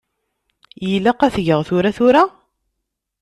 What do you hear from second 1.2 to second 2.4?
ad t-geɣ tura tura?